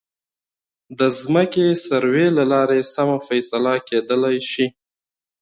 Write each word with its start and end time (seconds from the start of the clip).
د 0.99 1.01
ځمکې 1.21 1.65
سروې 1.87 2.27
له 2.37 2.43
لارې 2.53 2.79
سمه 2.95 3.17
فیصله 3.27 3.73
کېدلی 3.87 4.37
شي. 4.51 4.67